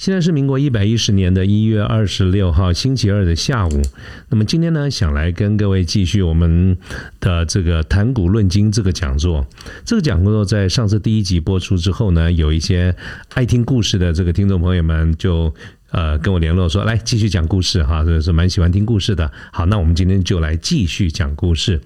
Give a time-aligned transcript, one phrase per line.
[0.00, 3.82] 现在是民国一百一十年的一月二十六号星期二的下午。
[4.30, 6.74] 那么今天呢，想来跟各位继续我们
[7.20, 9.46] 的这个谈古论今这个讲座。
[9.84, 12.96] 这个讲座在上次第一集播出之后呢，有一些
[13.34, 15.54] 爱听故事的这个听众朋友们就
[15.90, 19.30] 呃跟我联络说，来继续讲故事哈，这是蛮喜欢听故事的。
[19.52, 21.78] 好，那我们今天就来继续讲故事。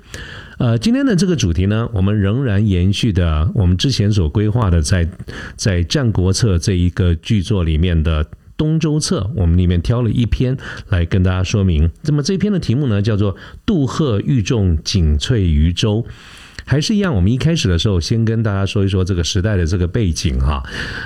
[0.58, 5.08] 呃，今天的这个主题呢，我们仍然延续的我们之前所规划的，在
[5.56, 8.24] 在《战国策》这一个剧作里面的
[8.56, 10.56] 《东周策》，我们里面挑了一篇
[10.88, 11.90] 来跟大家说明。
[12.02, 16.06] 那么这篇的题目呢，叫做“杜赫欲众景翠于周”。
[16.66, 20.62] 还是一样，我们一开始的时候先跟大家说一说这个时代的这个背景哈。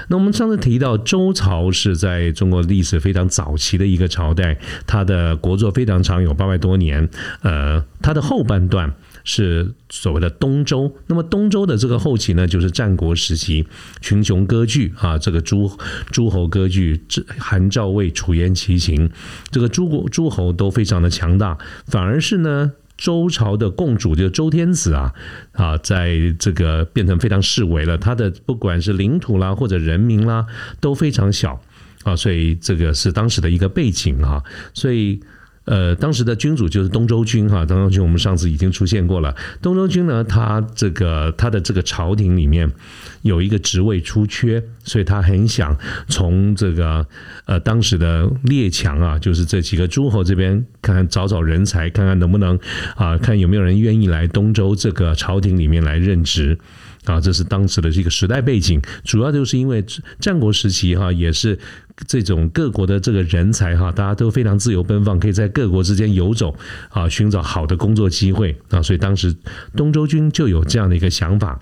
[0.08, 7.08] 那我们上次提到周朝是在中国历史非常早期的一个朝代，它的国祚非常长，有八百多年。
[7.42, 8.92] 呃，它的后半段。
[9.31, 13.67] 是所谓的东周，那么东周的这个后期呢，就是战国时期，
[14.01, 15.70] 群雄割据啊，这个诸
[16.11, 19.11] 诸侯割据，这韩赵魏楚燕齐秦，
[19.51, 25.12] 这个诸国诸侯都非常的强大，反而是呢，周朝的共主就周天子啊
[25.53, 30.47] 啊，在这个变成非常示威了，他的不管是领土啦或者人民啦
[30.81, 31.61] 都非常小
[32.05, 34.42] 啊，所以这个是当时的一个背景啊，
[34.73, 35.20] 所以。
[35.69, 39.36] 呃，当时的君主就是东周君哈，东周君我们上次已经出现过了。
[39.61, 42.72] 东周君呢，他这个他的这个朝廷里面
[43.20, 45.77] 有一个职位出缺，所以他很想
[46.08, 47.06] 从这个
[47.44, 52.58] 呃当时的列强啊，就是这几个诸侯这边看看找找人才，看看能不能
[52.96, 56.58] 啊，看有没有人愿意来东周这个朝廷里面来任职。
[57.05, 59.85] 啊，这是当时的这个时代背景，主要就是因为
[60.20, 61.59] 战国时期哈，也是
[62.07, 66.55] 这种各国的这个人才哈，大家都非常自由奔放，可以在各国之间游走
[66.91, 69.35] 啊，寻找好的工作机会啊，所以当时
[69.77, 71.61] 东周军就有这样的一个想法。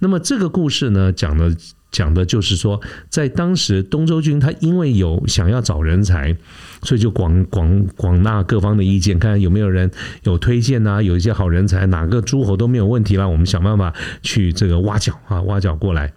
[0.00, 1.56] 那么这个故事呢，讲的。
[1.90, 6.36] 讲的就是说，在当时东周军他因为有想要找人才，
[6.82, 9.90] 所以就广广广纳各方的意见，看看有没有人
[10.22, 13.92] 有推荐啊，有一些好人才，哪个诸侯都没有问题啦，我们想办法
[14.22, 16.12] 去这个挖角啊，挖角过来。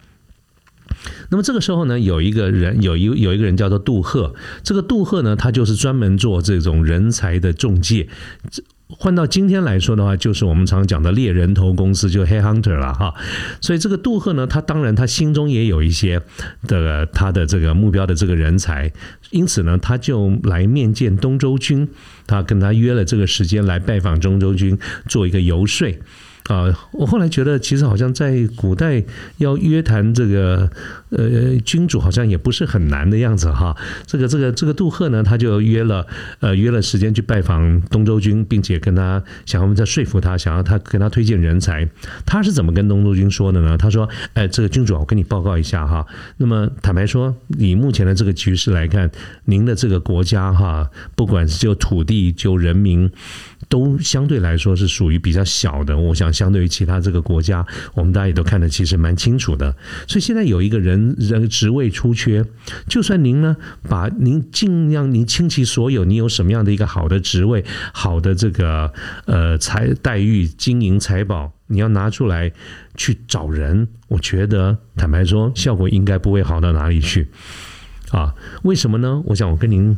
[1.30, 8.08] 那么这个时候呢，有一个人，有一有一个人叫做杜赫，这个杜赫呢，他就是专门做这种人才的中介。
[8.88, 13.14] 换到今天来说的话，就是我们常讲的猎人头公司，就 Hey Hunter 了哈。
[13.60, 16.20] 所以这个杜赫呢，他当然他心中也有一些
[16.68, 18.92] 的他的这个目标的这个人才，
[19.30, 21.88] 因此呢，他就来面见东周军，
[22.26, 24.78] 他跟他约了这个时间来拜访中周军，
[25.08, 25.88] 做一个游说。
[26.48, 29.02] 啊，我后来觉得，其实好像在古代
[29.38, 30.70] 要约谈这个
[31.08, 33.74] 呃君主，好像也不是很难的样子哈。
[34.06, 36.06] 这个这个这个杜赫呢，他就约了
[36.40, 41.88] 呃约了时间去拜访东周君，并且跟他想要再说服他，想要他跟他推荐人才。
[42.26, 43.78] 他是怎么跟东周君说的呢？
[43.78, 46.06] 他说：“哎，这个君主，我跟你报告一下哈。
[46.36, 49.10] 那么坦白说，以目前的这个局势来看，
[49.46, 53.10] 您的这个国家哈，不管是就土地就人民。”
[53.68, 59.74] 都相对来说是属于比较小的，我想相对于其他这个国家，我们大家也都看得其实蛮清楚的。
[60.06, 62.44] 所以现在有一个人人职位出缺，
[62.88, 63.56] 就算您呢
[63.88, 68.92] 把您尽量您倾其所有，你有什么样的一个好的职位、好的这个
[69.26, 72.52] 呃财待遇、经营财宝，你要拿出来
[72.96, 77.28] 去找人，我觉得坦白说，效果应该不会好到哪里去
[78.10, 78.34] 啊？
[78.62, 79.22] 为什么呢？
[79.26, 79.96] 我想我跟您。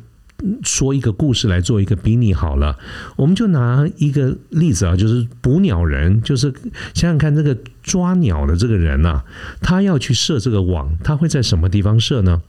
[0.63, 2.77] 说一个故事来做一个比拟好了，
[3.17, 6.53] 我们就拿一个例子啊，就是捕鸟人，就是
[6.95, 9.23] 想想看，这个抓鸟的这个人呐，
[9.63, 12.43] 他要去设这个网，他会在什么地方设呢？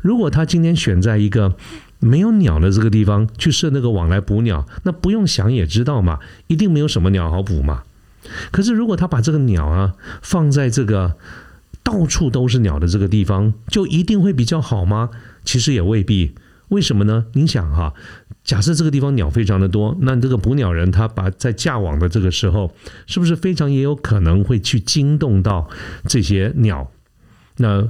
[0.00, 1.56] 如果他今天选在一个
[1.98, 7.82] 没有鸟的这个地方去设那个网来捕鸟，那不用想也知道嘛，一定没有什么鸟好捕嘛。
[8.50, 11.14] 可是如果他把这个鸟啊放在这个
[11.82, 15.10] 到处都是鸟的这个地方，就一定会比较好吗？
[15.44, 16.34] 其实也未必。
[16.68, 17.26] 为什么呢？
[17.34, 17.94] 您想哈，
[18.42, 22.74] 假设这个地方鸟非常的多，那这个捕鸟人他把在架网的这个时候，
[23.06, 25.68] 是不是非常也有可能会去惊动到
[26.08, 26.90] 这些鸟，
[27.58, 27.88] 那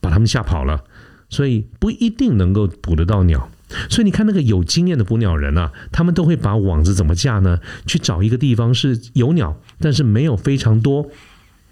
[0.00, 0.84] 把他们吓跑了，
[1.28, 3.50] 所以不一定能够捕得到鸟。
[3.90, 7.58] 所以你看那个有经验的捕鸟人啊，他们都会把网子怎么架呢？
[7.84, 11.10] 去找一个地方是有鸟，但是没有非常多，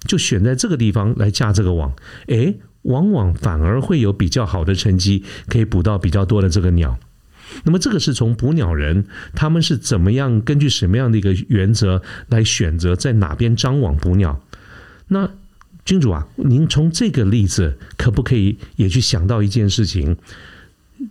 [0.01, 1.95] 就选在这个地方来架这个网。
[2.27, 6.99] 诶，往往反而会有比较好的成绩，可以捕到比较多的这个鸟。
[7.65, 9.05] 那么这个是从捕鸟人
[9.35, 14.41] 他们是怎么样根据什么样的一个原则来选择在哪边张网捕鸟？
[15.09, 15.29] 那
[15.85, 20.17] 君主啊，您从这个例子可不可以也去想到一件事情？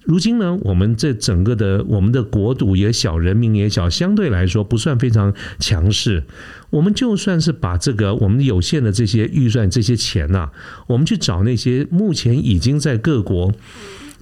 [0.05, 6.23] 如今呢，我们这整个的我们的国土也小，人民也小，相对来说不算非常强势。
[6.69, 10.49] 我们就算是把这个我们有限的这些预算、这些钱呐，
[10.87, 13.53] 我们去找那些目前已经在各国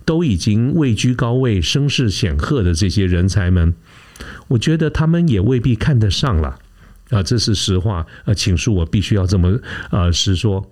[0.03, 3.73] 都已经位居高位、声势显赫的这些人才们，
[4.49, 6.59] 我觉得他们也未必看得上了
[7.09, 8.05] 啊，这是实话。
[8.25, 9.59] 呃，请恕我必须要这么
[9.91, 10.71] 呃实说。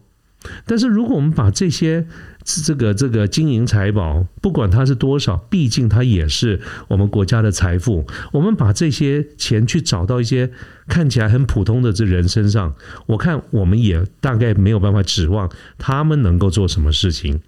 [0.65, 2.07] 但是如果我们把这些
[2.45, 8.07] 这个这个金银财宝，不管它是多少，毕竟它也是我们国家的财富。
[8.31, 10.49] 我们把这些钱去找到一些
[10.87, 12.73] 看起来很普通的这人身上，
[13.07, 17.41] 我看我们也大概没有办法指望他们能够做什么事情。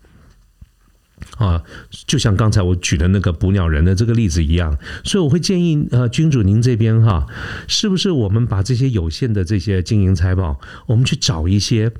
[1.38, 1.63] 啊，
[2.07, 7.25] 就像刚才我举的那个捕鸟人的这个例子一样，所以我会建议呃，君主您这边哈，
[7.67, 11.93] 是不是我们把这些有限的这些金银财宝，我们去找一些。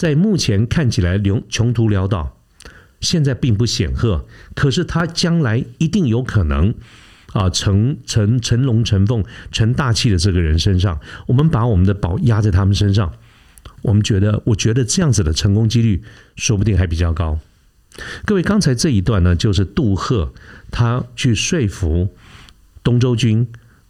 [0.00, 2.34] 在目前看起来穷穷途潦倒，
[3.02, 4.24] 现在并不显赫，
[4.54, 6.72] 可是他将来一定有可能
[7.34, 13.12] 啊成成成龙成凤成大器的这个人身上，我们把我们的宝压在他们身上，
[13.82, 16.02] 我们觉得，我觉得这样子的成功几率
[16.34, 17.38] 说不定还比较高。
[18.24, 20.32] 各位，刚才这一段呢，就是杜赫
[20.70, 22.08] 他去说服
[22.82, 23.46] 东周军，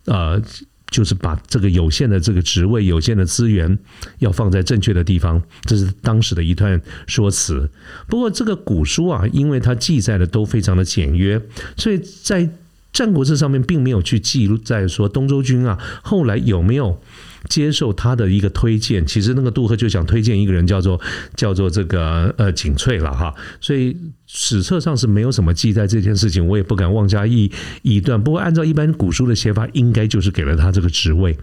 [0.07, 0.43] 呃。
[0.91, 3.79] 就是把这个有限的这个职位、有限的资源，
[4.19, 7.71] 要放在正确的地方，这是当时的一段说辞。
[8.09, 11.41] 不过，这个古书啊，因为它记载的都非常的简约，
[11.77, 12.43] 所以在
[12.93, 17.01] 《战国志》上面并没有去记录在说东周军啊后来有没有。
[17.49, 21.01] 接受他的一个推荐，其实那个杜赫就想推荐一个人，叫做
[21.35, 23.97] 叫做这个呃景翠了哈，所以
[24.27, 27.51] 史册上是没有什么记载这件事情，我也不敢妄加臆
[27.83, 28.23] 臆断。
[28.23, 31.39] 不过按照一般古书的写法，应该就是给了他这个职位。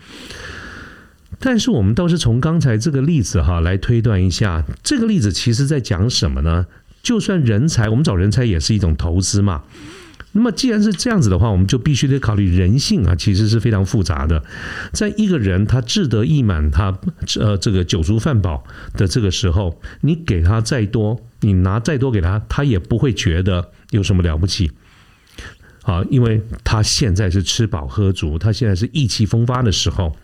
[1.39, 6.67] 但是我们倒是从刚才这个例子哈来推断一下，这个例子其实在讲什么呢？
[7.01, 9.63] 就算人才，我们找人才也是一种投资嘛。
[10.37, 14.43] 那么既然是这样子的话，我们就必须得考虑人性啊，其实是非常复杂的。
[14.93, 16.95] 在一个人他志得意满，他
[17.39, 18.63] 呃这个酒足饭饱
[18.93, 24.69] 的这个时候，你给他再多，你拿再多给他，他也不会觉得有什么了不起
[25.81, 30.15] 啊，因为他现在是吃饱喝足，他现在是意气风发的时候。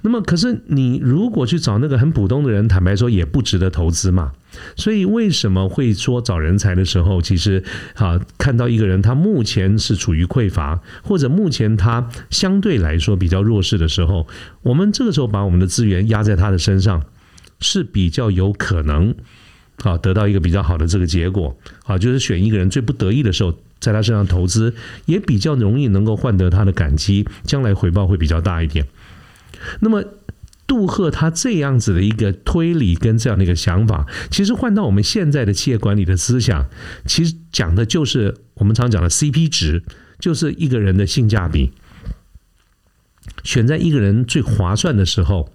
[0.00, 4.32] 那么，可是你如果去找那个很普通的人，坦白说也不值得投资嘛。
[4.76, 7.62] 所以为什么会说找人才的时候，其实
[7.94, 14.26] 啊，看到一个人他目前是处于匮乏，或者目前他相对来说比较弱势的时候，
[14.62, 17.02] 我们这个时候把我们的资源压在他的身上，
[17.60, 19.14] 是比较有可能
[19.82, 24.74] 啊得到一个比较好的这个结果啊，就是选一个人最不得意的时候，在他身上投资，
[25.06, 28.86] 也比较容易能够换得他的感激，将来回报会比较大一点。
[29.80, 30.04] 那么，
[30.66, 36.68] 杜赫他这样子的一个推理跟这样的一个想法，其实换到我们现在的企业管理的思想，
[37.06, 39.82] 其实讲的就是我们常讲的 CP 值，
[40.18, 41.72] 就是一个人的性价比。
[43.44, 45.52] 选在一个人最划算的时候、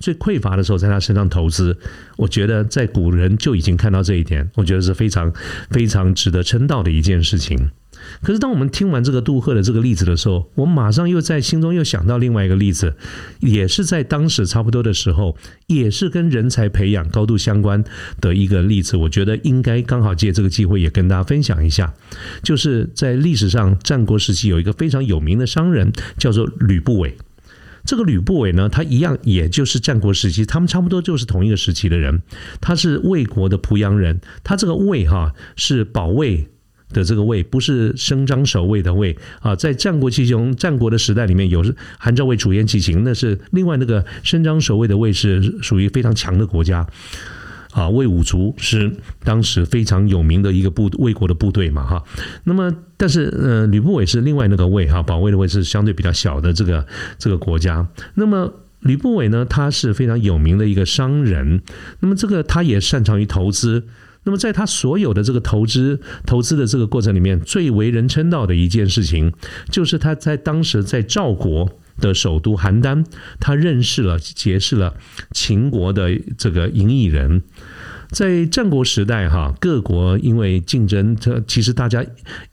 [0.00, 1.78] 最匮乏的时候，在他身上投资，
[2.16, 5.32] 我觉得在古人就已经看到这一点，我觉得是非常
[5.70, 7.70] 非常值得称道的一件事情。
[8.22, 12.94] 可是，当我们听完这个杜赫的这个例子的时候，我马上又在心中又想到另外一个例子，
[13.40, 15.36] 也是在当时差不多的时候，
[15.66, 17.84] 也是跟人才培养高度相关
[18.20, 18.96] 的一个例子。
[18.96, 21.94] 我觉得应该刚好借这个机会也跟大家分享一下，
[22.42, 27.16] 就是在历史上战国时期有一个非常有名的商人叫做吕不韦。
[27.84, 32.20] 这个吕不韦呢，他一样也就是战国时期，他们差不多就是同一个时期的人。
[32.60, 36.48] 他是魏国的濮阳人，他这个魏哈是保卫。
[36.92, 41.64] 的这个魏不是伸张守卫的魏啊，在战国七雄战国的时代里面有
[41.98, 46.86] 韩赵魏楚燕齐秦，那是另外那个伸张守卫的魏是属于非常强的国家
[47.72, 47.88] 啊。
[47.88, 48.92] 魏武卒是
[49.24, 52.04] 当时非常有名的一个部魏国的部队嘛哈。
[52.44, 56.86] 那么但是呃吕不韦是另外那个魏哈，保卫的魏是相对比较小的这个
[57.18, 57.86] 这个国家。
[58.14, 61.62] 那么吕不韦呢，他是非常有名的一个商人，
[61.98, 63.84] 那么这个他也擅长于投资。
[64.26, 69.32] 那么，在他所有的这个投资投资的这个过程里面，最为人称道的一件事情，
[69.70, 73.06] 就是他在当时在赵国的首都邯郸，
[73.38, 74.96] 他认识了结识了
[75.30, 77.42] 秦国的这个赢异人。
[78.10, 82.04] 在战国时代，哈，各国因为竞争，这其实大家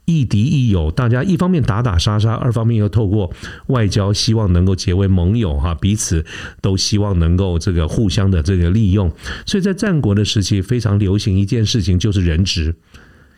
[0.06, 3.32] 亦敌亦友，大家一方面打打杀杀，二方面又透过
[3.68, 6.26] 外交，希望能够结为盟友，哈，彼此
[6.62, 9.12] 都希望能够这个互相的这个利用。
[9.46, 12.76] 所以在战国的时期，非常流行一件事情，就是人质。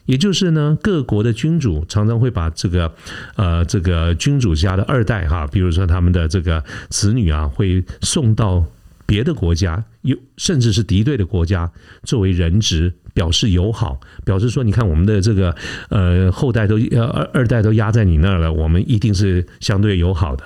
[0.05, 2.93] 也就是呢，各国的君主常常会把这个
[3.37, 8.63] 呃这个君主家的二代哈，比如说他们的这个子女啊，会送到
[9.05, 11.71] 别的国家，有甚至是敌对的国家
[12.03, 15.55] 作为人质，表示友好，表示说，你看我们的这个
[15.89, 20.43] 呃后代都呃二二代都压在你那儿了，我们一定是相对友好的。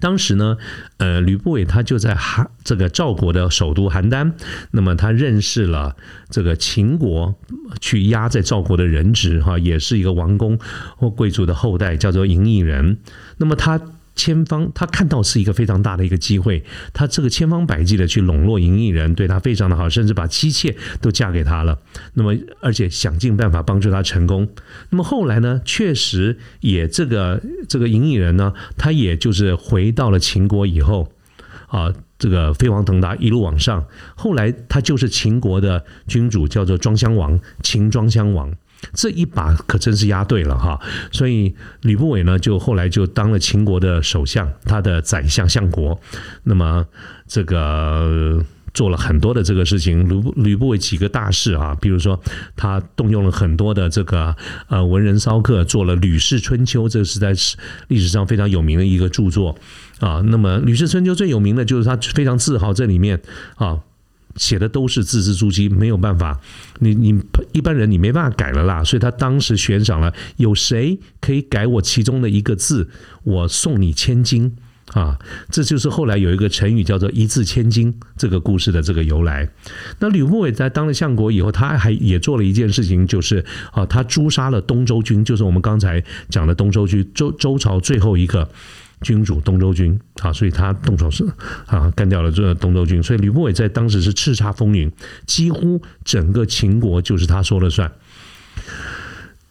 [0.00, 0.58] 当时呢，
[0.98, 4.32] 呃，吕不韦他就在韩这个赵国的首都邯郸，
[4.72, 5.96] 那么他认识了
[6.28, 7.34] 这个秦国
[7.80, 10.58] 去压在赵国的人质哈，也是一个王公
[10.96, 12.98] 或贵族的后代，叫做嬴异人。
[13.38, 13.80] 那么他。
[14.18, 21.78] 千方他看到是一个非常大的一个机会，他这个千方百计的去笼络嬴异人，对他非常的好，甚至把妻妾都嫁给他了。
[22.14, 24.48] 那么，而且想尽办法帮助他成功。
[24.90, 31.12] 那么后来呢，确实也这个这个嬴异人呢，他也就是回到了秦国以后
[31.68, 33.86] 啊，这个飞黄腾达，一路往上。
[34.16, 38.52] 后来他就是秦国的君主，叫做庄襄王，秦庄襄王。
[38.94, 40.80] 这一把可真是押对了哈，
[41.10, 46.00] 所以吕不韦呢，就后来就当了秦国的首相，他的宰相相国。
[46.44, 46.86] 那么
[47.26, 48.40] 这个
[48.72, 52.20] 做了很多的这个事情，吕吕不韦几个大事啊，比如说
[52.54, 54.36] 他动用了很多的这个
[54.68, 57.32] 呃文人骚客，做了《吕氏春秋》，这是在
[57.88, 59.56] 历史上非常有名的一个著作
[59.98, 60.22] 啊。
[60.24, 63.20] 那么《吕氏春秋》最有名的就是他非常自豪这里面
[63.56, 63.80] 啊。
[64.38, 66.40] 写的都是字字珠玑，没有办法，
[66.78, 67.20] 你你
[67.52, 72.88] 一般人你没办法改了啦，所以他当时悬赏了，有谁可以改我其中的一个字，
[73.24, 74.56] 我送你千金
[74.92, 75.18] 啊！
[75.50, 79.46] 这就是后来有一个成语叫做一字千金这个故事的这个由来。
[79.98, 88.48] 那吕不韦在当了相国以后，他还也做了一件事情，就是啊，他诛杀了东周军，就是我们刚才讲的东周军，周周朝最后一个。
[89.00, 91.24] 君主东周君啊，所以他动手是
[91.66, 94.90] 啊，干掉了这东周君，所以吕不韦在当时是叱咤风云，
[95.26, 97.90] 几乎整个秦国就是他说了算。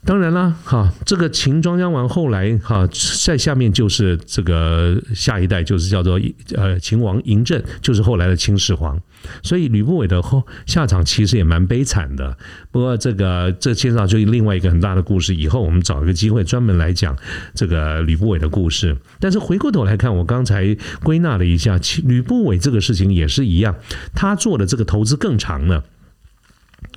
[0.08, 2.88] 当然了，哈，这个秦庄襄王后来哈，
[3.26, 6.18] 在下面就是这个下一代，就是叫做
[6.56, 8.98] 呃秦王嬴政，就是后来的秦始皇。
[9.44, 12.38] 所以吕不韦的后下场其实也蛮悲惨的。
[12.72, 17.14] 不过这个这牵涉到就另外一个很大的故事，以后我们找一个机会专门来讲
[17.54, 18.96] 这个吕不韦的故事。
[19.20, 20.74] 但是回过头来看，我刚才
[21.04, 23.76] 归纳了一下，吕不韦这个事情也是一样，
[24.16, 25.84] 他做的这个投资更长了。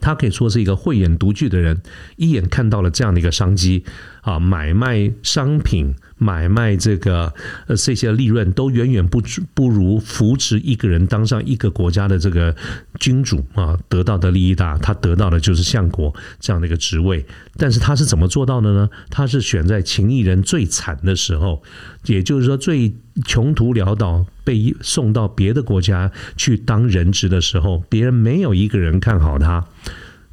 [0.01, 1.81] 他可以说是一个慧眼独具的人，
[2.17, 3.85] 一眼看到了这样的一个商机
[4.23, 5.95] 啊，买卖商品。
[6.21, 7.33] 买卖这个
[7.67, 9.23] 呃这些利润都远远不
[9.55, 12.55] 不如扶持一个人当上一个国家的这个
[12.99, 17.25] 君主啊得到的利益大，他得到的就是相国这样的一个职位。
[17.57, 18.91] 但是他是怎么做到的呢？
[19.09, 21.63] 他是选在秦异人最惨的时候，
[22.05, 29.65] 也就是说最穷途潦倒，被送到别的国家去当人质的时候，别人没有一个人看好他。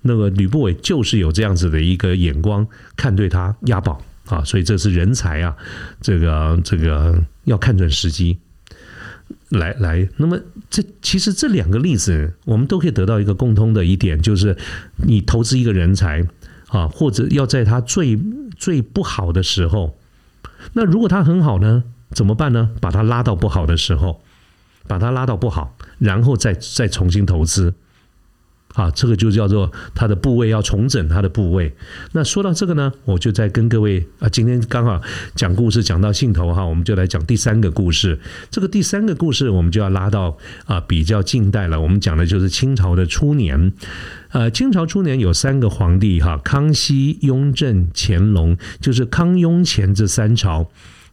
[0.01, 2.67] 那个吕不韦就是有这样子的一个眼光，
[2.97, 4.01] 看对他押宝。
[4.27, 5.55] 啊，所以这是人才啊，
[6.01, 8.37] 这个这个要看准时机，
[9.49, 10.07] 来来。
[10.17, 10.37] 那么
[10.69, 14.55] 这其实这两个例子，我们都可以得到一个共通的一点，就是
[14.97, 16.25] 你投资一个人才
[16.67, 18.19] 啊，或者要在他最
[18.57, 19.97] 最不好的时候，
[20.73, 22.69] 那如果他很好呢，怎么办呢？
[22.81, 24.21] 把他拉到不好的时候，
[24.87, 27.73] 把他拉到不好，然后再再重新投资。
[28.77, 31.73] 啊，这个就叫做它的部位要重整它的部位。
[32.11, 35.01] 那说到这个呢，我就在跟各位啊，今天刚好
[35.33, 38.19] 讲故事讲到兴头哈，我们就来讲第三个故事。
[38.51, 41.81] 这个第三个故事我们就要拉到啊比较近代了。
[41.81, 43.73] 我们讲的就是清朝的初年。
[44.29, 50.69] 呃，清朝初年有三个皇帝哈，康熙、雍正、乾隆，就是康雍乾这三朝。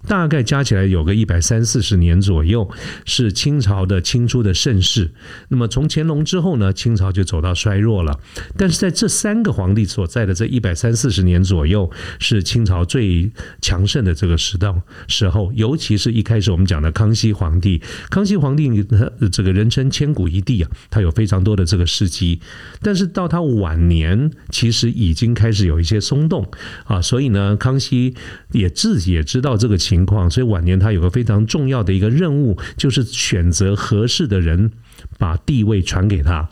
[0.06, 2.68] 大概加起来有个一百三四十年左右，
[3.06, 5.10] 是清朝的清初的盛世。
[5.48, 8.20] 那么从乾隆之后呢，清朝就走到衰弱了。
[8.56, 13.30] 但是在这三个皇帝所在的这一百三四十年左右，是清朝最
[13.62, 14.74] 强盛的这个时代
[15.08, 15.50] 时候。
[15.54, 17.80] 尤其是一开始我们讲的康熙皇帝，
[18.10, 18.84] 康熙皇帝
[19.32, 22.40] 这个人称千古一帝啊，他有非常多的这个事迹。
[22.82, 26.46] 但是到他晚年，其实已经开始有一些松动
[26.84, 28.14] 啊，所以呢，康熙
[28.52, 29.93] 也自己也知道这个情。
[29.94, 34.72] 情况，所以晚年他有个非常重要的一个任务，就是选择合适的人，
[35.18, 36.48] 把地位传给他。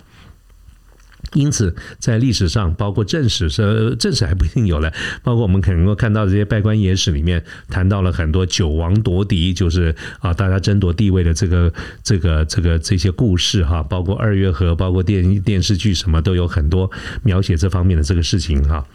[1.35, 11.73] 因此，在历史上，包括正史，是正史还不一定有了，包括我们可能够看到这些拜官野史里面，谈到了很多九王夺嫡，就是啊，大家争夺地位的这个
[12.03, 16.91] 这个这个这些故事哈，包括二月河，包括电电视剧什么都有很多
[17.23, 18.87] 描写这方面的这个事情哈，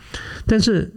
[0.46, 0.94] 但是。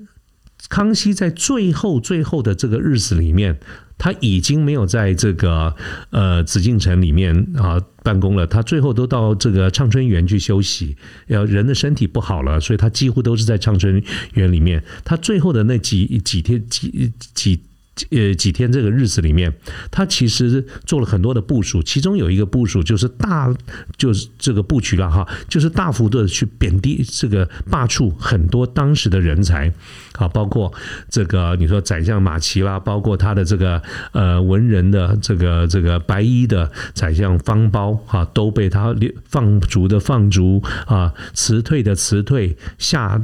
[0.68, 3.58] 康熙在最后最后的这个日子里面，
[3.98, 5.74] 他已经没有在这个
[6.10, 10.96] 呃紫禁城里面啊办公了，他最后都到这个畅春园去休息。
[11.26, 14.02] 要人的身体不好了，所以他几乎都是在畅春
[14.34, 14.82] 园里面。
[15.04, 17.62] 他最后的那几几天几几。
[18.11, 19.52] 呃，几天这个日子里面，
[19.90, 23.52] 他其实做了很多的部署，其中有一个部署就是大，
[23.99, 29.73] 就是这个布局了哈，就是大幅度的去贬低这个罢黜很多当时的人才
[30.14, 30.73] 啊，包括
[31.09, 38.95] 这个你说宰相马齐啦，包括他的这个呃文人的这个这个白衣的宰相方苞啊，都被他
[39.26, 43.21] 放逐的放逐啊，辞退的辞退，下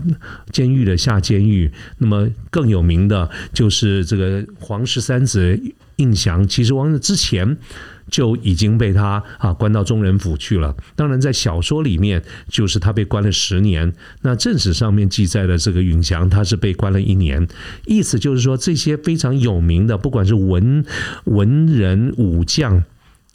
[0.50, 1.70] 监狱的下监狱。
[1.98, 4.44] 那么更有名的就是这个。
[4.66, 5.62] 皇十三子
[5.96, 7.56] 胤祥，其实王之前
[8.10, 10.74] 就已经被他啊关到中人府去了。
[10.96, 13.92] 当然，在小说里面，就是他被关了十年。
[14.22, 17.46] 那正史上面记载的这个允祥，他是被关了一年。
[17.86, 20.84] 意思就是说，这些非常有名的，不管是文
[21.26, 22.82] 文人武将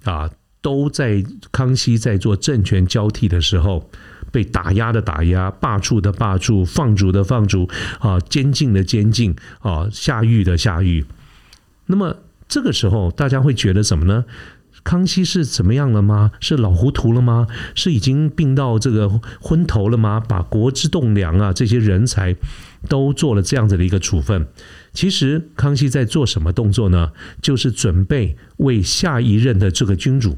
[0.04, 0.30] 啊，
[0.62, 1.24] 都在
[1.54, 3.90] 康熙在做政权交替的时候，
[4.32, 7.68] 被打压的打压，罢黜的罢黜，放逐的放逐
[8.00, 11.04] 啊，监禁的监禁啊，下狱的下狱。
[11.92, 12.16] 那么
[12.48, 14.24] 这个时候，大家会觉得什么呢？
[14.84, 16.32] 康熙是怎么样了吗？
[16.40, 17.48] 是老糊涂了吗？
[17.76, 19.10] 是已经病到这个
[19.42, 20.20] 昏头了吗？
[20.20, 22.36] 把国之栋梁啊，这些人才
[22.88, 24.48] 都做了这样子的一个处分。
[24.94, 27.12] 其实康熙在做什么动作呢？
[27.42, 30.38] 就是准备为下一任的这个君主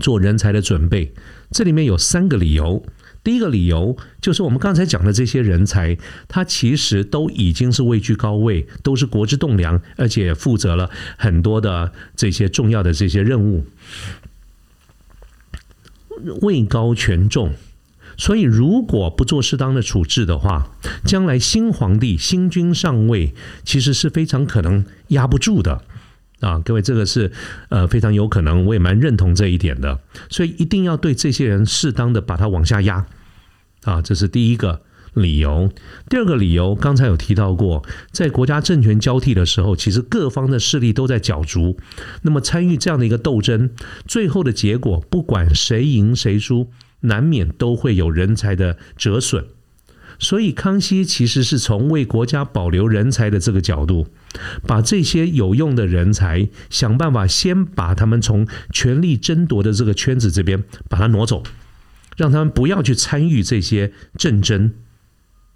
[0.00, 1.14] 做人才的准备。
[1.52, 2.84] 这里面有三个理由。
[3.24, 5.98] 第一个理由就是我们刚才讲的这些人才，
[6.28, 13.66] 他其实都已经是位居高位，都是国之栋梁，而且负责了很多的这些重要的这些任务，
[16.40, 17.52] 位高权重。
[18.16, 20.70] 所以如果不做适当的处置的话，
[21.04, 23.34] 将来新皇帝新君上位，
[23.64, 25.82] 其实是非常可能压不住的
[26.40, 26.58] 啊！
[26.64, 27.32] 各位，这个是
[27.68, 29.98] 呃非常有可能，我也蛮认同这一点的。
[30.30, 33.06] 所以一定要对这些人适当的把他往下压。
[33.82, 34.82] 啊，这是第一个
[35.14, 35.70] 理由。
[36.08, 41.78] 第二个理由，刚才有提到过，在国家政权交替的时候，其实各方的势力都在角逐。
[42.22, 43.70] 那么参与这样的一个斗争，
[44.06, 49.44] 最后的结果，不管谁赢谁输，难免都会有人才的折损。
[50.18, 54.08] 所以，康熙其实是从为国家保留人才的这个角度，
[54.66, 61.42] 把这些有用的人才，想办法先把他们从权力争夺的这个圈子这边把它挪走。
[62.16, 64.72] 让他们不要去参与这些战争，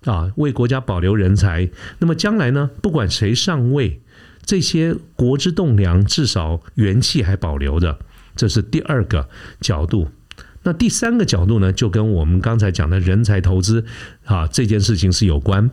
[0.05, 1.69] 啊，为国家保留人才。
[1.99, 4.01] 那么将来呢，不管谁上位，
[4.47, 7.99] 这些国之栋梁至少元气还保留的，
[8.37, 9.29] 这是第二个
[9.61, 10.09] 角度。
[10.63, 13.85] 那第三个角度呢，就跟我们刚才讲的人才投资
[14.25, 15.71] 啊这件事情是有关。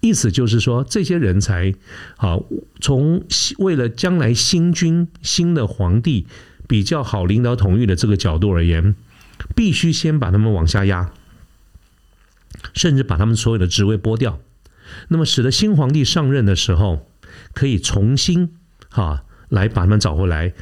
[0.00, 1.74] 意思就是说，这些人才
[2.16, 2.38] 啊，
[2.80, 3.24] 从
[3.58, 6.26] 为了将来新君新的皇帝
[6.66, 8.94] 比较好领导统御的这个角度而言。
[9.56, 11.10] 必须先把他们往下压，
[12.74, 14.38] 甚至把他们所有的职位剥掉，
[15.08, 17.10] 那么使得新皇帝上任的时候，
[17.52, 18.54] 可以重新
[18.88, 20.52] 哈来把他们找回来。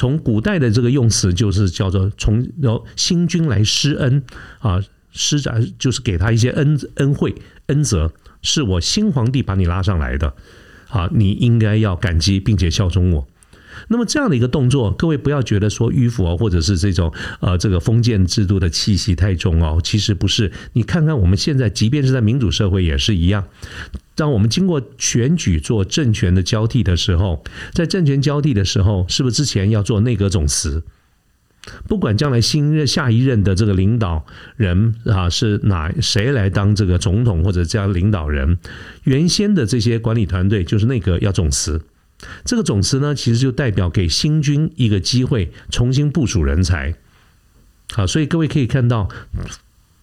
[0.00, 4.22] 从古代的这个用词就是叫做从由新君来施恩
[4.60, 4.82] 啊，
[5.12, 7.34] 施展就是给他一些恩恩惠
[7.66, 8.10] 恩泽，
[8.40, 10.32] 是我新皇帝把你拉上来的
[10.88, 13.28] 啊，你应该要感激并且效忠我。
[13.88, 20.52] 那么这样的一个动作，各位不要觉得说迂腐哦，或者是这种呃这个封建制度的气息太重哦，其实不是。
[20.72, 23.44] 你看看我们现在，即便是在民主社会也是一样。
[24.14, 30.82] 当我们经过选举做政权的交替的时候，在政权交替的时候，是不是之前要做内阁总辞？
[31.86, 34.24] 不管将来新任下一任的这个领导
[34.56, 38.58] 人啊是哪谁来当这个总统或者这样领导人，
[39.04, 41.82] 原先的这些管理团队就是内阁要总辞。
[42.44, 46.94] 这个总辞呢，其实就代表给新军一个机会，重新部署人才。
[47.92, 49.08] 好，所以各位可以看到，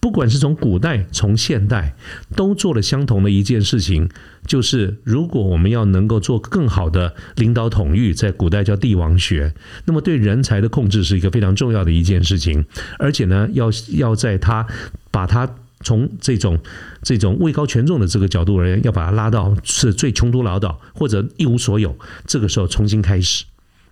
[0.00, 1.94] 不管是从古代、从现代，
[2.36, 4.08] 都做了相同的一件事情，
[4.46, 9.54] 就是如果我们要能够做更好的领导统御，在古代叫帝王学，
[9.86, 12.64] 那么对人才的控制是一个非常重要的一件事情，
[12.98, 14.66] 而且呢，要要在他
[15.10, 15.48] 把他。
[15.80, 16.58] 从这种
[17.02, 23.44] 这种位高权重的这个角度而言，要把它拉到是最穷途潦倒或者一无所有，这个时候重新开始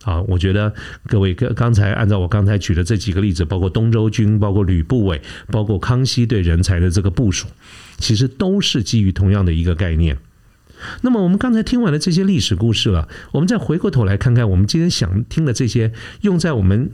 [0.05, 0.21] 啊！
[0.23, 0.75] 我觉得
[1.07, 5.23] 各位刚刚才按照我刚才举的这几个例子，包括东周军，包括吕不韦，
[5.53, 7.47] 包括康熙对人才的这个部署，
[7.99, 10.19] 其实都是基于同样的一个概念。
[11.03, 16.91] 那么我们刚才听完了这些历史故事了，我们再回过头来看看我们今天想听的这些用在我们。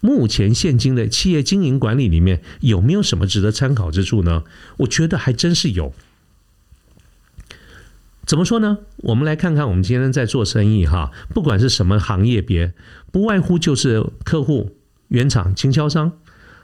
[0.00, 4.44] 目前现今的企业经营管理里面有没有什么值得参考之处呢？
[4.78, 5.92] 我觉得还真是有。
[8.26, 8.78] 怎么说呢？
[8.98, 12.72] 我们来看看我们今天在做生意哈，不管是什么行业别，
[13.10, 14.76] 不外乎就是客户、
[15.08, 16.12] 原厂、经销商。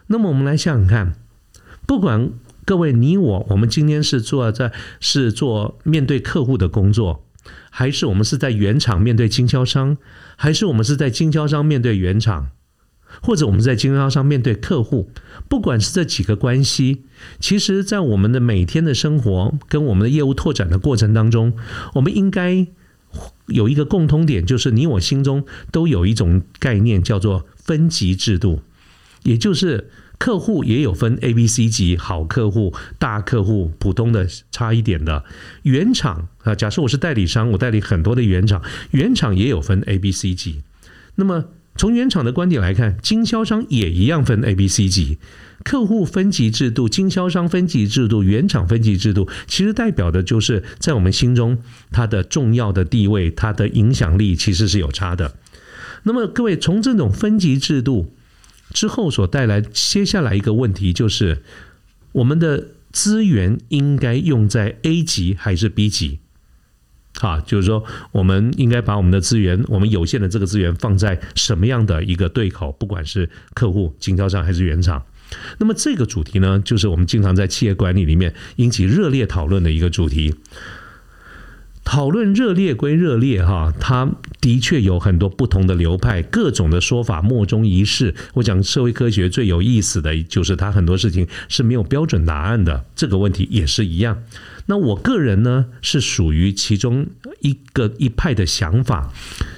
[0.07, 1.15] 那么我们来想想看，
[1.85, 2.31] 不管
[2.65, 7.25] 各位你我，我们今天是做在是做面对客户的工作，
[7.71, 9.97] 还是我们是在原厂面对经销商，
[10.37, 12.51] 还是我们是在经销商面对原厂？
[13.23, 15.11] 或者我们在经销商面对客户，
[15.49, 17.03] 不管是这几个关系，
[17.41, 21.55] 其实，在我们的每天的生活跟我们的业务拓展的过程当中，
[21.95, 22.67] 我们应该
[23.47, 28.61] 有一个共通点，就是你我心中都有一种概念，叫做分级制度，
[29.23, 35.25] 也就是客户也有分 A、B、C 级，好客户、大客户、普通的差一点的
[35.63, 36.55] 原厂啊。
[36.55, 40.63] 假设我是代理商，我代理很多的原厂，原厂也有分 A、B、C 级，
[41.15, 41.47] 那么。
[41.77, 45.19] 从原厂的观点来看，经销商也一样分 A、B、C 级，
[45.63, 51.59] 客户分级制度、经销商分级制度、原厂分级制度，其实代表的就是在我们心中
[51.91, 55.35] 它的重要的地位、它的影响力其实是有差的。
[56.05, 58.15] 那么各位，从这种分级制度
[58.71, 61.43] 之后所带来接下来一个问题就是，
[62.13, 66.21] 我们的资源应该用在 A 级还是 B 级？
[67.21, 72.73] 啊，就是说，我们应该把我们的资源，我们有限的这个资源放在什么样的一个对口？
[72.73, 75.03] 不管是客户、经销商还是原厂。
[75.59, 80.35] 那么这个主题呢，就是我们经常在企业管理里面引起热烈讨论的一个主题。
[81.85, 88.13] 讨论热烈归热烈哈，它的确有很多不同的流派，各种的说法莫衷一是。
[88.35, 94.21] 我讲社会科学最有意思的就是它很多事情是没有标准答案的，这个问题也是一样。
[94.67, 97.07] 那我个人呢是属于其中
[97.41, 99.13] 一个一派的想法，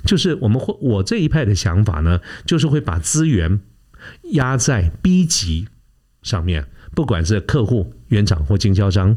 [0.05, 3.61] 就是我们会我这一派的想法呢，就是会把资源
[4.33, 5.67] 压在 B 级
[6.23, 9.17] 上面，不管是客户、原厂或经销商。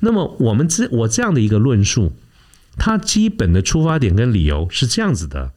[0.00, 2.12] 那么我们这我这样的一个论述，
[2.76, 5.52] 它基本的出发点跟理由是这样子的，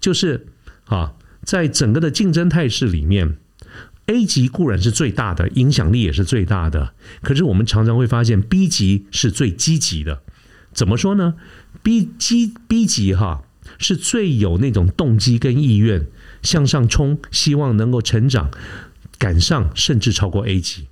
[0.00, 0.46] 就是
[0.86, 3.36] 啊，在整个的竞争态势里面。
[4.06, 6.92] A 级固然是最大的，影响力也是最大的。
[7.22, 10.22] 可是我们常常会发现，B 级是最积极的。
[10.72, 11.34] 怎么说呢
[11.82, 13.42] ？B 级 B 级哈
[13.78, 16.06] 是最有那种动机跟意愿
[16.42, 18.50] 向上冲，希望能够成长，
[19.18, 20.88] 赶上甚至超过 A 级。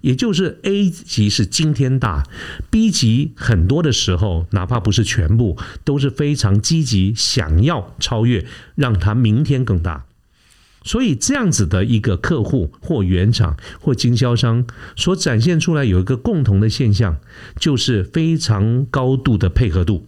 [0.00, 2.26] 也就是 A 级是惊天大
[2.70, 10.06] ，B 级很多的时候，哪怕不是全部，都是非常积极，想要超越，让它明天更大。
[10.82, 14.66] 所以这样子的一个客户或原厂或经销商
[14.96, 17.18] 所展现出来有一个共同的现象，
[17.58, 20.06] 就是非常高度的配合度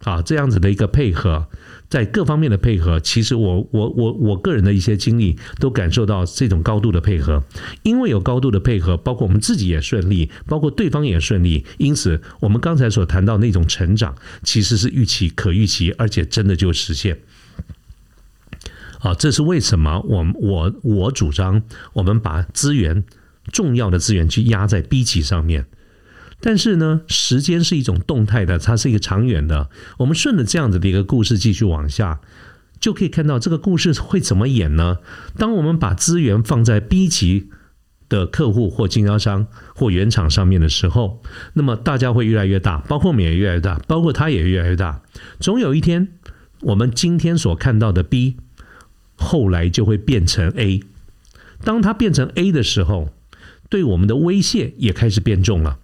[0.00, 1.48] 啊，这样子的一个配合，
[1.88, 7.42] 在各方面的配合，其实我我我我个人的一些经历都感受到这种高度的配合，
[7.82, 14.14] 因为有高度的配合，包括我们自己也顺利，包括对方也顺利，因此我们刚才所谈到那种成长，
[14.44, 17.18] 其实是预期可预期，而且真的就实现。
[19.00, 20.00] 啊，这是为什么？
[20.00, 21.62] 我我我主张，
[21.94, 23.04] 我们把资源
[23.52, 25.66] 重要的资源去压在 B 级上面。
[26.40, 29.70] 但是呢，时间是一种动态的，它是一个长远的。
[29.98, 32.20] 我们顺着这样子的一个故事继续往下，
[32.78, 34.98] 就可以看到这个故事会怎么演呢？
[35.38, 37.48] 当我们把资源放在 B 级
[38.08, 41.22] 的客户或经销商或原厂上面的时候，
[41.54, 45.02] 那么大家会越来越大，包括我们也越来越大，包括他也越来越大。
[45.40, 46.08] 总有一天，
[46.60, 48.36] 我们今天所看到的 B。
[49.16, 50.82] 后来就会变成 A，
[51.64, 53.08] 当它变成 A 的时候，
[53.68, 55.78] 对我们的威胁也开始变重了，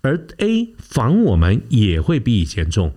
[0.00, 2.94] 而 A 防我们也会比以前重，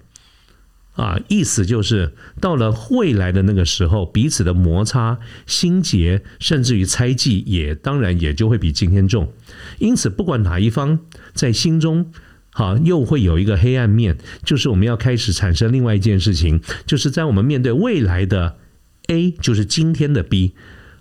[0.95, 9.31] 啊，意思就是到了未来的那个时候，彼此的摩擦、心结，甚至于猜忌，也当然也就会比今天重。
[9.79, 10.97] 因此，不管哪一方
[11.33, 12.09] 在心中，
[12.51, 18.57] 好，又会有一个黑暗面，就是我们要开始产生另外一件事情，就是在我们面对未来的。
[19.07, 20.53] A 就是今天的 B，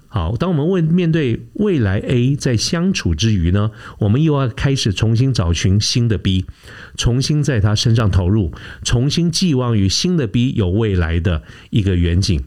[0.08, 6.44] 好，当我们问面对未来 A 在相处之余呢，我们又要开始重新找寻新的 B，
[6.96, 12.42] 重新在他身上投入，重新寄望于新的 B 有未来的一个远景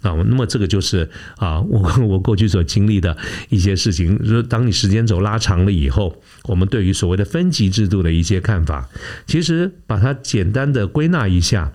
[0.00, 0.14] 啊。
[0.26, 3.16] 那么这个就是啊，我 我过去所经历的
[3.50, 4.26] 一些事情。
[4.26, 8.88] 说当你时间轴拉长了以后，我们对于所谓的分级制度的一些看法，
[9.26, 11.72] 其实把它简单的归纳一下，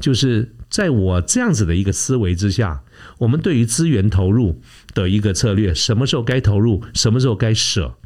[0.00, 0.54] 就是。
[0.70, 2.82] 在我这样子的一个思维之下，
[3.18, 4.62] 我们对于资源投入
[4.94, 7.96] 的一个策略，什么时候该投入，什么时候该舍，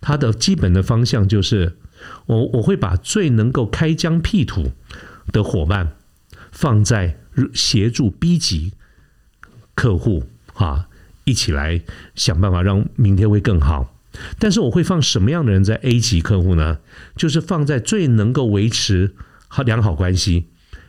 [0.00, 1.76] 它的基本的方向就是，
[2.26, 4.72] 我我会把最能够开疆辟土
[5.30, 5.92] 的伙伴
[6.50, 7.18] 放在
[7.52, 8.72] 协助 B 级
[9.74, 10.88] 客户啊，
[11.24, 11.82] 一起来
[12.14, 13.94] 想办法让明天会更好。
[14.38, 16.78] 但是我会放什么样的人在 A 级客户呢？
[17.16, 19.14] 就是放在最能够维持
[19.48, 20.46] 好良好关系、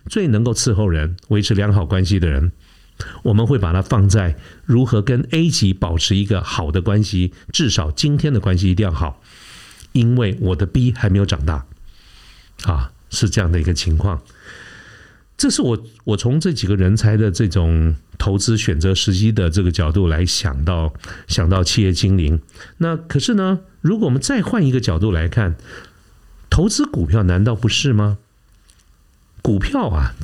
[0.08, 2.52] 最能够伺候人、维持良好关系的人。
[3.24, 9.22] 我们会把它放在如何跟 A 级保持一个好的关系，至少今天的关系一定要好，
[9.92, 11.66] 因为我的 B 还没有长大，
[12.64, 14.22] 啊，是这样的一个情况。
[15.38, 20.94] 这是我我从这几个人才的这种投资选择时机的这个角度来想到
[21.28, 22.40] 想到企业经营。
[22.78, 25.58] 那可是呢，如果我们再换一个角度来看，
[26.50, 28.20] 投资股票难道不是吗？
[29.46, 30.16] 股票啊。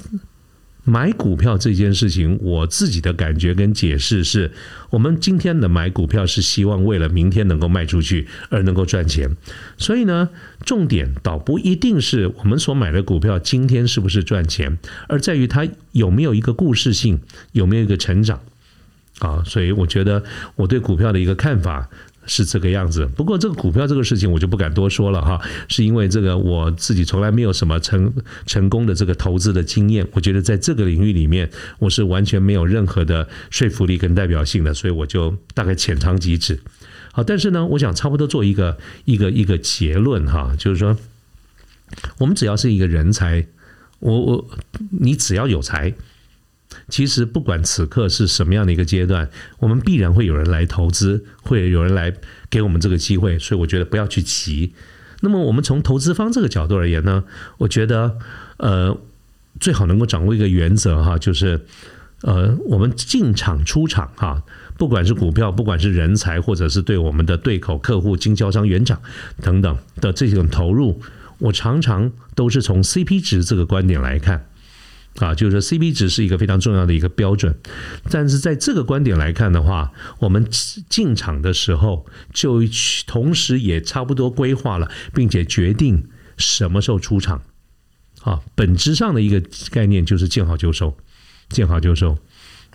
[0.84, 4.52] 买股票这件事情，我自己的感觉跟解释是，
[4.90, 9.38] 我们今天的买股票是希望为了明天能够卖出去而能够赚钱，
[9.78, 10.30] 所以呢，
[10.66, 18.42] 重点倒不一定是我们所买的股票今天是不是赚钱，而在于它有没有一个故事性，有没有一个成长
[19.20, 19.44] 啊。
[19.46, 20.24] 所以我觉得
[20.56, 21.90] 我对股票的一个看法。
[22.26, 28.14] 是这个样子，不过这个股票这个事情我就不敢多说了哈，是因为这个我自己从来没有什么成
[28.46, 36.60] 成功的这个投资的经验，我觉得在这个领域里面我是完全没有任何的说服力跟代表性的，所以我就大概浅尝即止。
[37.12, 40.96] 好，但是呢，我想差不多做一个一个一个结论哈，就是说，
[42.20, 43.46] 我们只要是一个人才，
[44.00, 44.50] 我我
[44.92, 45.94] 你只要有才。
[46.92, 49.28] 其实不管此刻是什么样的一个阶段，
[49.58, 52.14] 我们必然会有人来投资，会有人来
[52.50, 54.74] 给我们这个机会，所以我觉得不要去急。
[55.22, 57.24] 那么我们从投资方这个角度而言呢，
[57.60, 58.18] 我觉得
[58.58, 58.98] 呃
[59.60, 61.66] 最好能够掌握一个原则哈，就是
[62.24, 64.44] 呃我们进场出场哈，
[64.78, 69.02] 不管是股票，不管是人才，或者是对我们的对口客户、经销商、原厂
[69.42, 71.02] 等等的这种投入，
[71.38, 74.46] 我常常都是从 CP 值这个观点来看。
[75.18, 77.54] 啊，就是说 CP 值是一个非常重要的一个标准，
[78.10, 80.48] 但是在这个观点来看的话，我们
[80.90, 82.62] 进场的时候就
[83.06, 87.42] 同时也差不多规划了，并且决定什么时候出场。
[88.24, 90.96] 啊，本质上的一个概念就是见好就收，
[91.50, 92.18] 见好就收。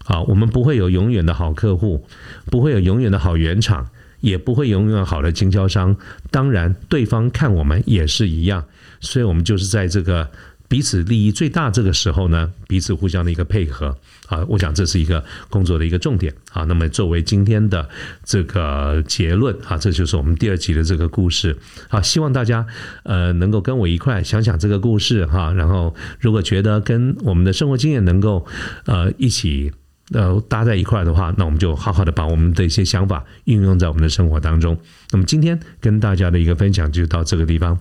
[0.05, 2.07] 啊，我们不会有永远的好客户，
[2.47, 3.89] 不会有永远的好原厂，
[4.21, 5.97] 也不会永远好的经销商。
[6.31, 8.67] 当然，对方看我们也是一样，
[9.01, 10.31] 所以我们就是在这个。
[10.69, 16.65] 彼此利益最大，这个时候呢，彼此互相的一个配合啊，我想这是一个工作的一个重点啊。
[16.65, 17.89] 那么作为今天的
[18.25, 21.57] 这个结论啊，这就是我们第二集的这个故事
[21.89, 22.03] 啊。
[22.03, 22.67] 希望大家
[23.05, 25.53] 呃能够跟我一块想想这个故事哈。
[25.53, 28.45] 然后如果觉得跟我们的生活经验能够
[28.87, 29.71] 呃一起
[30.13, 34.77] 呃搭在一块的话，那我们就好好的把我们的一些想法运用在我们的生活当中。
[35.13, 37.79] 那么今天跟大家的一个分享就到这个地方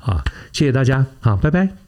[0.00, 0.22] 啊，
[0.52, 1.85] 谢谢大家，好，拜拜。